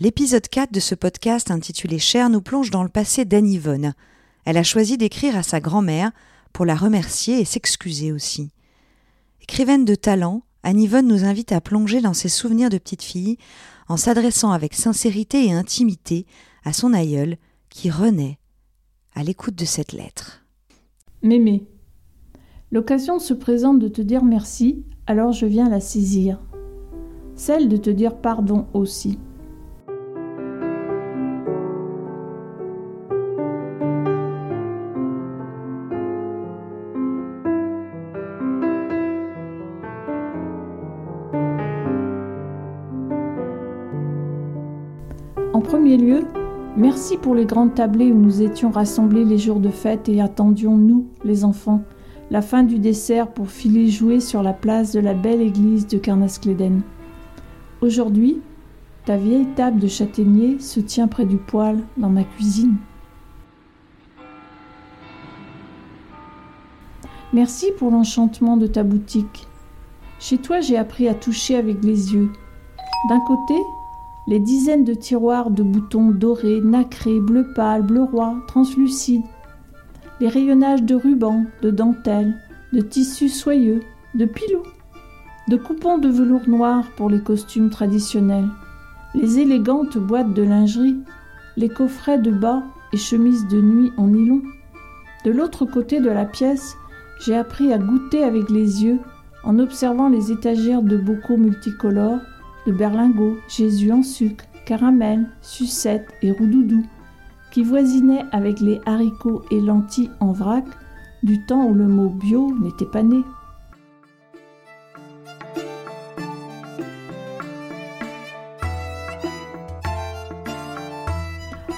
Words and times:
L'épisode 0.00 0.46
4 0.46 0.72
de 0.72 0.78
ce 0.78 0.94
podcast 0.94 1.50
intitulé 1.50 1.98
Cher 1.98 2.30
nous 2.30 2.40
plonge 2.40 2.70
dans 2.70 2.84
le 2.84 2.88
passé 2.88 3.24
d'Anne 3.24 3.48
Yvonne. 3.48 3.94
Elle 4.44 4.56
a 4.56 4.62
choisi 4.62 4.96
d'écrire 4.96 5.36
à 5.36 5.42
sa 5.42 5.58
grand-mère 5.58 6.12
pour 6.52 6.64
la 6.64 6.76
remercier 6.76 7.40
et 7.40 7.44
s'excuser 7.44 8.12
aussi. 8.12 8.52
Écrivaine 9.42 9.84
de 9.84 9.96
talent, 9.96 10.42
Anne 10.62 10.78
Yvonne 10.78 11.08
nous 11.08 11.24
invite 11.24 11.50
à 11.50 11.60
plonger 11.60 12.00
dans 12.00 12.14
ses 12.14 12.28
souvenirs 12.28 12.70
de 12.70 12.78
petite 12.78 13.02
fille 13.02 13.38
en 13.88 13.96
s'adressant 13.96 14.52
avec 14.52 14.74
sincérité 14.74 15.46
et 15.46 15.52
intimité 15.52 16.26
à 16.64 16.72
son 16.72 16.94
aïeul 16.94 17.36
qui 17.68 17.90
renaît 17.90 18.38
à 19.16 19.24
l'écoute 19.24 19.56
de 19.56 19.64
cette 19.64 19.92
lettre. 19.92 20.44
Mémé, 21.24 21.66
l'occasion 22.70 23.18
se 23.18 23.34
présente 23.34 23.80
de 23.80 23.88
te 23.88 24.00
dire 24.00 24.22
merci, 24.22 24.84
alors 25.08 25.32
je 25.32 25.46
viens 25.46 25.68
la 25.68 25.80
saisir. 25.80 26.40
Celle 27.34 27.68
de 27.68 27.76
te 27.76 27.90
dire 27.90 28.16
pardon 28.16 28.68
aussi. 28.74 29.18
En 45.58 45.60
premier 45.60 45.96
lieu, 45.96 46.24
merci 46.76 47.16
pour 47.16 47.34
les 47.34 47.44
grandes 47.44 47.74
tablées 47.74 48.12
où 48.12 48.16
nous 48.16 48.42
étions 48.42 48.70
rassemblés 48.70 49.24
les 49.24 49.38
jours 49.38 49.58
de 49.58 49.70
fête 49.70 50.08
et 50.08 50.20
attendions, 50.20 50.76
nous, 50.76 51.08
les 51.24 51.44
enfants, 51.44 51.82
la 52.30 52.42
fin 52.42 52.62
du 52.62 52.78
dessert 52.78 53.26
pour 53.26 53.50
filer 53.50 53.88
jouer 53.88 54.20
sur 54.20 54.44
la 54.44 54.52
place 54.52 54.92
de 54.92 55.00
la 55.00 55.14
belle 55.14 55.40
église 55.40 55.88
de 55.88 55.98
Carnascléden. 55.98 56.82
Aujourd'hui, 57.80 58.40
ta 59.04 59.16
vieille 59.16 59.48
table 59.56 59.80
de 59.80 59.88
châtaignier 59.88 60.60
se 60.60 60.78
tient 60.78 61.08
près 61.08 61.26
du 61.26 61.38
poêle 61.38 61.82
dans 61.96 62.08
ma 62.08 62.22
cuisine. 62.22 62.76
Merci 67.32 67.72
pour 67.76 67.90
l'enchantement 67.90 68.56
de 68.56 68.68
ta 68.68 68.84
boutique. 68.84 69.48
Chez 70.20 70.38
toi, 70.38 70.60
j'ai 70.60 70.76
appris 70.76 71.08
à 71.08 71.14
toucher 71.14 71.56
avec 71.56 71.82
les 71.82 72.14
yeux. 72.14 72.30
D'un 73.08 73.20
côté, 73.26 73.60
les 74.28 74.40
dizaines 74.40 74.84
de 74.84 74.92
tiroirs 74.92 75.50
de 75.50 75.62
boutons 75.62 76.10
dorés, 76.10 76.60
nacrés, 76.60 77.18
bleu 77.18 77.46
pâle, 77.54 77.82
bleu 77.82 78.02
roi, 78.02 78.36
translucides, 78.46 79.24
les 80.20 80.28
rayonnages 80.28 80.82
de 80.82 80.94
rubans, 80.94 81.46
de 81.62 81.70
dentelles, 81.70 82.36
de 82.74 82.82
tissus 82.82 83.30
soyeux, 83.30 83.80
de 84.14 84.26
pilous, 84.26 84.66
de 85.48 85.56
coupons 85.56 85.96
de 85.96 86.10
velours 86.10 86.46
noir 86.46 86.84
pour 86.98 87.08
les 87.08 87.22
costumes 87.22 87.70
traditionnels, 87.70 88.48
les 89.14 89.38
élégantes 89.38 89.96
boîtes 89.96 90.34
de 90.34 90.42
lingerie, 90.42 90.98
les 91.56 91.70
coffrets 91.70 92.18
de 92.18 92.30
bas 92.30 92.62
et 92.92 92.98
chemises 92.98 93.48
de 93.48 93.62
nuit 93.62 93.92
en 93.96 94.08
nylon. 94.08 94.42
De 95.24 95.30
l'autre 95.30 95.64
côté 95.64 96.00
de 96.00 96.10
la 96.10 96.26
pièce, 96.26 96.76
j'ai 97.24 97.34
appris 97.34 97.72
à 97.72 97.78
goûter 97.78 98.24
avec 98.24 98.50
les 98.50 98.84
yeux 98.84 98.98
en 99.42 99.58
observant 99.58 100.10
les 100.10 100.32
étagères 100.32 100.82
de 100.82 100.98
bocaux 100.98 101.38
multicolores, 101.38 102.20
de 102.68 102.72
berlingots, 102.72 103.38
Jésus 103.48 103.90
en 103.90 104.02
sucre, 104.02 104.44
caramel, 104.66 105.26
sucette 105.40 106.06
et 106.20 106.30
roudoudou, 106.30 106.84
qui 107.50 107.62
voisinaient 107.62 108.26
avec 108.30 108.60
les 108.60 108.78
haricots 108.84 109.42
et 109.50 109.58
lentilles 109.58 110.10
en 110.20 110.32
vrac 110.32 110.66
du 111.22 111.46
temps 111.46 111.64
où 111.64 111.72
le 111.72 111.88
mot 111.88 112.10
bio 112.10 112.52
n'était 112.60 112.84
pas 112.84 113.02
né. 113.02 113.22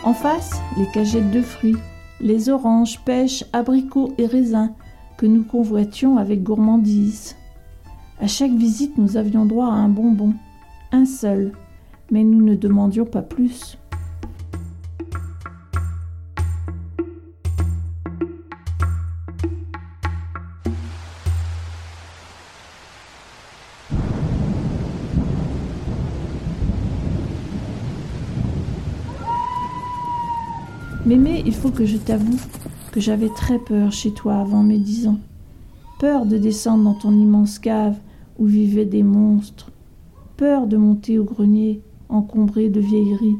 En 0.02 0.12
face, 0.12 0.61
les 0.77 0.91
cagettes 0.92 1.30
de 1.30 1.41
fruits, 1.41 1.77
les 2.20 2.48
oranges, 2.48 2.98
pêches, 3.05 3.44
abricots 3.52 4.12
et 4.18 4.27
raisins 4.27 4.72
que 5.18 5.27
nous 5.27 5.44
convoitions 5.44 6.17
avec 6.17 6.42
gourmandise. 6.42 7.36
À 8.20 8.27
chaque 8.27 8.50
visite, 8.50 8.98
nous 8.98 9.17
avions 9.17 9.46
droit 9.46 9.67
à 9.67 9.77
un 9.77 9.89
bonbon 9.89 10.34
un 10.92 11.05
seul, 11.05 11.52
mais 12.11 12.24
nous 12.24 12.42
ne 12.42 12.55
demandions 12.55 13.05
pas 13.05 13.23
plus. 13.23 13.78
Mémé, 31.06 31.42
il 31.45 31.55
faut 31.55 31.70
que 31.70 31.86
je 31.86 31.96
t'avoue 31.96 32.39
que 32.92 33.00
j'avais 33.00 33.30
très 33.30 33.58
peur 33.58 33.90
chez 33.90 34.12
toi 34.12 34.36
avant 34.36 34.62
mes 34.62 34.79
dix 34.79 35.08
ans. 35.08 35.18
Peur 35.98 36.24
de 36.24 36.39
descendre 36.39 36.84
dans 36.84 36.95
ton 36.95 37.12
immense 37.12 37.58
cave 37.58 37.96
où 38.39 38.46
vivaient 38.46 38.84
des 38.84 39.02
monstres, 39.02 39.70
peur 40.40 40.67
de 40.67 40.78
monter 40.78 41.18
au 41.18 41.24
grenier, 41.24 41.83
encombré 42.08 42.70
de 42.70 42.80
vieilleries, 42.80 43.36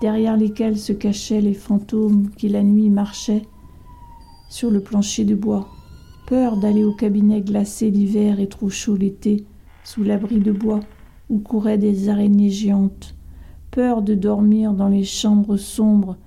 derrière 0.00 0.36
lesquelles 0.36 0.78
se 0.78 0.92
cachaient 0.92 1.40
les 1.40 1.52
fantômes 1.52 2.30
qui 2.36 2.48
la 2.48 2.62
nuit 2.62 2.90
marchaient 2.90 3.42
sur 4.48 4.70
le 4.70 4.78
plancher 4.78 5.24
de 5.24 5.34
bois, 5.34 5.66
peur 6.28 6.56
d'aller 6.56 6.84
au 6.84 6.94
cabinet 6.94 7.40
glacé 7.40 7.90
l'hiver 7.90 8.38
et 8.38 8.46
trop 8.46 8.70
chaud 8.70 8.94
l'été, 8.94 9.44
sous 9.82 10.04
l'abri 10.04 10.38
de 10.38 10.52
bois, 10.52 10.78
où 11.28 11.40
couraient 11.40 11.76
des 11.76 12.08
araignées 12.08 12.50
géantes, 12.50 13.16
peur 13.72 14.00
de 14.02 14.14
dormir 14.14 14.74
dans 14.74 14.86
les 14.88 15.02
chambres 15.02 15.56
sombres, 15.56 16.18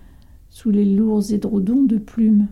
sous 0.49 0.71
les 0.71 0.83
lourds 0.83 1.31
édredons 1.31 1.83
de 1.83 1.97
plumes. 1.99 2.47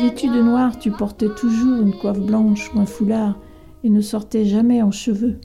Vêtu 0.00 0.28
de 0.28 0.40
noir, 0.40 0.78
tu 0.78 0.90
portais 0.90 1.28
toujours 1.34 1.82
une 1.82 1.92
coiffe 1.92 2.20
blanche 2.20 2.72
ou 2.74 2.80
un 2.80 2.86
foulard 2.86 3.38
et 3.84 3.90
ne 3.90 4.00
sortais 4.00 4.44
jamais 4.44 4.82
en 4.82 4.90
cheveux. 4.90 5.40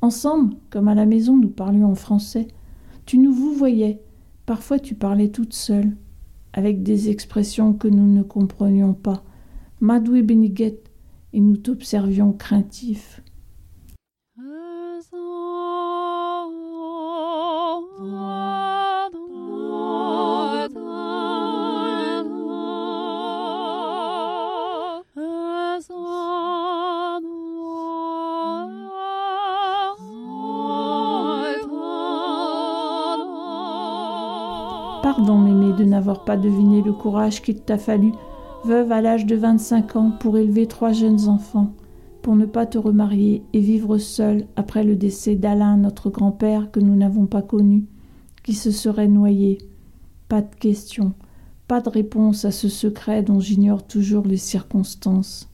Ensemble, 0.00 0.54
comme 0.70 0.88
à 0.88 0.94
la 0.94 1.06
maison, 1.06 1.36
nous 1.36 1.48
parlions 1.48 1.90
en 1.90 1.94
français. 1.94 2.48
Tu 3.06 3.18
nous 3.18 3.32
vous 3.32 3.52
voyais. 3.52 4.00
Parfois, 4.46 4.78
tu 4.78 4.94
parlais 4.94 5.28
toute 5.28 5.52
seule, 5.52 5.96
avec 6.52 6.82
des 6.82 7.10
expressions 7.10 7.72
que 7.72 7.88
nous 7.88 8.06
ne 8.06 8.22
comprenions 8.22 8.94
pas. 8.94 9.24
Madou 9.80 10.14
et 10.14 10.22
Beniguet, 10.22 10.80
et 11.32 11.40
nous 11.40 11.56
t'observions 11.56 12.32
craintifs. 12.32 13.20
Pardon, 35.02 35.38
mémé, 35.38 35.72
de 35.72 35.84
n'avoir 35.84 36.24
pas 36.24 36.36
deviné 36.36 36.82
le 36.82 36.92
courage 36.92 37.42
qu'il 37.42 37.60
t'a 37.60 37.78
fallu, 37.78 38.12
veuve 38.64 38.92
à 38.92 39.00
l'âge 39.00 39.26
de 39.26 39.36
25 39.36 39.96
ans, 39.96 40.12
pour 40.18 40.36
élever 40.36 40.66
trois 40.66 40.92
jeunes 40.92 41.28
enfants, 41.28 41.72
pour 42.22 42.34
ne 42.36 42.46
pas 42.46 42.66
te 42.66 42.78
remarier 42.78 43.44
et 43.52 43.60
vivre 43.60 43.98
seule 43.98 44.46
après 44.56 44.84
le 44.84 44.96
décès 44.96 45.36
d'Alain, 45.36 45.76
notre 45.76 46.10
grand-père, 46.10 46.70
que 46.70 46.80
nous 46.80 46.96
n'avons 46.96 47.26
pas 47.26 47.42
connu, 47.42 47.84
qui 48.42 48.54
se 48.54 48.70
serait 48.70 49.08
noyé. 49.08 49.58
Pas 50.28 50.42
de 50.42 50.54
question, 50.54 51.14
pas 51.68 51.80
de 51.80 51.88
réponse 51.88 52.44
à 52.44 52.50
ce 52.50 52.68
secret 52.68 53.22
dont 53.22 53.40
j'ignore 53.40 53.86
toujours 53.86 54.26
les 54.26 54.36
circonstances. 54.36 55.48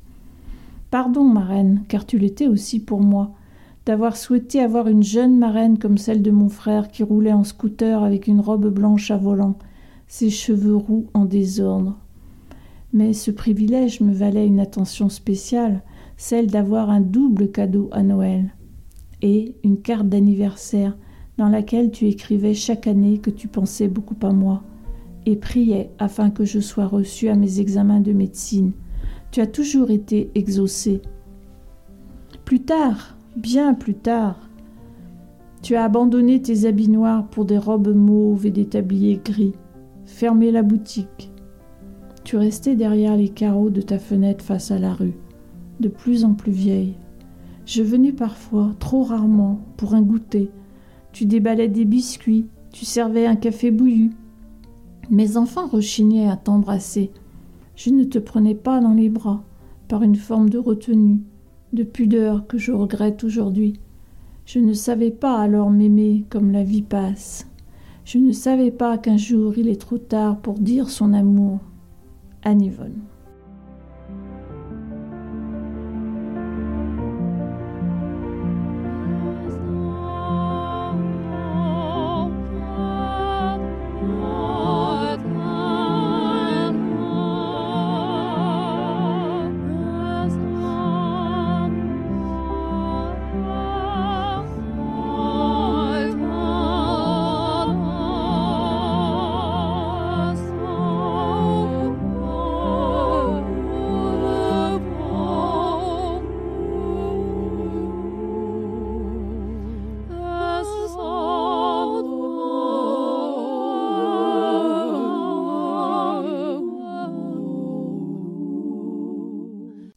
Pardon, 0.90 1.25
ma 1.25 1.44
reine, 1.44 1.84
car 1.88 2.06
tu 2.06 2.19
l'étais 2.19 2.49
aussi 2.49 2.81
pour 2.81 3.00
moi 3.00 3.32
d'avoir 3.87 4.17
souhaité 4.17 4.61
avoir 4.61 4.88
une 4.88 5.02
jeune 5.02 5.38
marraine 5.38 5.79
comme 5.79 5.99
celle 5.99 6.23
de 6.23 6.31
mon 6.31 6.49
frère 6.49 6.88
qui 6.88 7.02
roulait 7.02 7.32
en 7.32 7.44
scooter 7.44 8.02
avec 8.02 8.26
une 8.26 8.40
robe 8.40 8.69
blanche 8.69 9.11
à 9.11 9.17
volant, 9.17 9.58
ses 10.06 10.31
cheveux 10.31 10.76
roux 10.76 11.06
en 11.14 11.25
désordre. 11.25 11.99
Mais 12.93 13.12
ce 13.12 13.31
privilège 13.31 14.00
me 14.00 14.12
valait 14.12 14.46
une 14.46 14.61
attention 14.61 15.08
spéciale, 15.08 15.82
celle 16.17 16.49
d'avoir 16.49 16.90
un 16.90 17.00
double 17.00 17.50
cadeau 17.50 17.88
à 17.93 18.02
Noël 18.02 18.55
et 19.23 19.56
une 19.64 19.81
carte 19.81 20.08
d'anniversaire 20.08 20.96
dans 21.38 21.49
laquelle 21.49 21.90
tu 21.90 22.06
écrivais 22.06 22.55
chaque 22.55 22.87
année 22.87 23.19
que 23.19 23.31
tu 23.31 23.49
pensais 23.49 23.88
beaucoup 23.88 24.17
à 24.23 24.32
moi 24.32 24.62
et 25.25 25.37
priais 25.37 25.90
afin 25.99 26.31
que 26.31 26.44
je 26.44 26.61
sois 26.61 26.87
reçue 26.87 27.29
à 27.29 27.34
mes 27.34 27.61
examens 27.61 28.00
de 28.00 28.12
médecine. 28.12 28.73
Tu 29.31 29.40
as 29.40 29.46
toujours 29.46 29.90
été 29.90 30.31
exaucé. 30.34 31.00
Plus 32.44 32.61
tard, 32.61 33.17
bien 33.37 33.75
plus 33.75 33.94
tard. 33.94 34.49
Tu 35.62 35.76
as 35.76 35.84
abandonné 35.84 36.43
tes 36.43 36.67
habits 36.67 36.88
noirs 36.88 37.26
pour 37.29 37.44
des 37.44 37.58
robes 37.58 37.94
mauves 37.94 38.46
et 38.46 38.50
des 38.50 38.67
tabliers 38.67 39.20
gris, 39.25 39.55
fermé 40.05 40.50
la 40.50 40.62
boutique. 40.62 41.31
tu 42.25 42.37
restais 42.37 42.76
derrière 42.76 43.17
les 43.17 43.29
carreaux 43.29 43.70
de 43.70 43.81
ta 43.81 43.99
fenêtre 43.99 44.44
face 44.44 44.70
à 44.70 44.79
la 44.79 44.94
rue, 44.94 45.14
de 45.81 45.88
plus 45.88 46.25
en 46.25 46.34
plus 46.34 46.52
vieille. 46.52 46.94
Je 47.67 47.82
venais 47.82 48.12
parfois, 48.12 48.75
trop 48.79 49.02
rarement, 49.02 49.61
pour 49.76 49.94
un 49.94 50.02
goûter. 50.02 50.50
Tu 51.12 51.26
déballais 51.26 51.69
des 51.69 51.84
biscuits, 51.84 52.46
tu 52.73 52.84
servais 52.84 53.26
un 53.26 53.37
café 53.37 53.70
bouillu. 53.70 54.12
Mes 55.11 55.37
enfants 55.37 55.67
rechignaient 55.67 56.29
à 56.29 56.37
t'embrasser. 56.37 57.11
Je 57.75 57.90
ne 57.90 58.05
te 58.05 58.19
prenais 58.19 58.55
pas 58.55 58.81
dans 58.81 58.94
les 58.94 59.08
bras, 59.08 59.43
par 59.88 60.02
une 60.02 60.17
forme 60.17 60.49
de 60.49 60.58
retenue, 60.58 61.20
de 61.72 61.82
pudeur 61.82 62.46
que 62.46 62.58
je 62.58 62.72
regrette 62.72 63.24
aujourd'hui. 63.24 63.80
Je 64.44 64.58
ne 64.58 64.72
savais 64.72 65.10
pas 65.10 65.38
alors 65.40 65.70
m'aimer 65.70 66.24
comme 66.28 66.50
la 66.50 66.64
vie 66.64 66.82
passe. 66.82 67.46
Je 68.04 68.19
ne 68.19 68.32
savais 68.32 68.70
pas 68.70 68.98
qu'un 68.98 69.16
jour 69.16 69.56
il 69.56 69.69
est 69.69 69.80
trop 69.80 69.98
tard 69.98 70.40
pour 70.40 70.58
dire 70.58 70.90
son 70.90 71.12
amour. 71.12 71.60
Anne 72.42 72.62
Yvonne. 72.62 73.12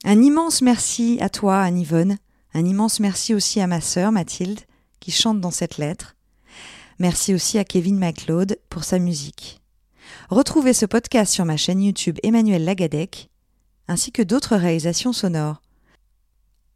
Un 0.08 0.22
immense 0.22 0.62
merci 0.62 1.18
à 1.20 1.30
toi, 1.30 1.62
Anne-Yvonne. 1.62 2.20
Un 2.54 2.64
immense 2.64 3.00
merci 3.00 3.34
aussi 3.34 3.60
à 3.60 3.66
ma 3.66 3.82
sœur, 3.82 4.12
Mathilde, 4.12 4.60
qui 5.00 5.10
chante 5.10 5.42
dans 5.42 5.50
cette 5.50 5.80
lettre. 5.80 6.16
Merci 7.00 7.34
aussi 7.34 7.58
à 7.58 7.64
Kevin 7.64 7.98
MacLeod 7.98 8.60
pour 8.70 8.84
sa 8.84 9.00
musique. 9.00 9.62
Retrouvez 10.30 10.74
ce 10.74 10.86
podcast 10.86 11.34
sur 11.34 11.44
ma 11.44 11.58
chaîne 11.58 11.82
YouTube 11.82 12.20
Emmanuel 12.22 12.64
Lagadec, 12.66 13.32
ainsi 13.88 14.12
que 14.12 14.22
d'autres 14.22 14.56
réalisations 14.56 15.12
sonores. 15.12 15.64